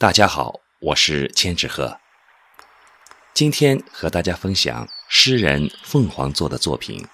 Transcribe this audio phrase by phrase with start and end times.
[0.00, 1.98] 大家好，我是千纸鹤。
[3.34, 7.04] 今天和大家分享诗人凤凰作的作品。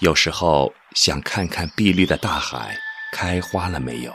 [0.00, 2.76] 有时候想看看碧绿的大海
[3.10, 4.14] 开花了没有。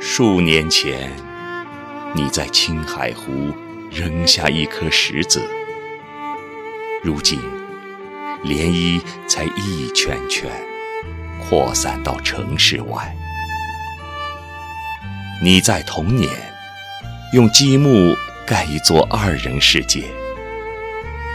[0.00, 1.12] 数年前，
[2.14, 3.52] 你在青海湖
[3.90, 5.46] 扔下一颗石子，
[7.02, 7.38] 如今
[8.44, 10.50] 涟漪才一圈圈
[11.38, 13.14] 扩散到城市外。
[15.42, 16.30] 你在童年
[17.34, 18.16] 用积木
[18.46, 20.08] 盖一座二人世界，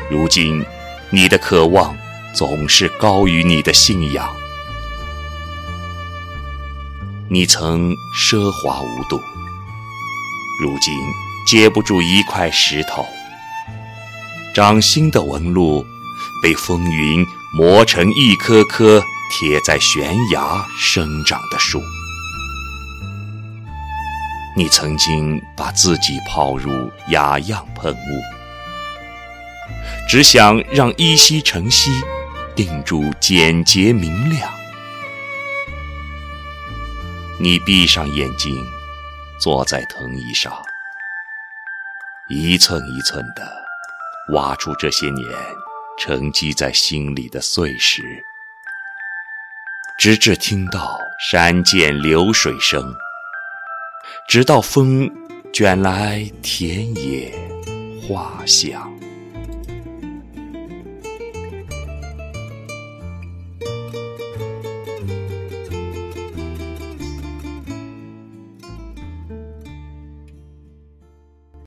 [0.10, 0.66] 如今
[1.12, 1.96] 你的渴望
[2.34, 4.41] 总是高于你的信仰。
[7.34, 9.18] 你曾奢华无度，
[10.60, 10.94] 如今
[11.48, 13.06] 接不住一块石头。
[14.54, 15.86] 掌心的纹路
[16.44, 21.82] 被风云磨成一棵棵贴在悬崖生长的树。
[24.58, 28.22] 你曾经把自己泡入雅漾喷雾，
[30.10, 31.92] 只想让依稀晨曦
[32.54, 34.52] 定住简洁明亮。
[37.44, 38.64] 你闭上眼睛，
[39.40, 40.54] 坐在藤椅上，
[42.30, 43.42] 一寸一寸地
[44.32, 45.28] 挖出这些年
[45.98, 48.04] 沉积在心里的碎石，
[49.98, 51.00] 直至听到
[51.32, 52.96] 山涧流水声，
[54.28, 55.10] 直到风
[55.52, 57.34] 卷来田野
[58.08, 59.01] 花香。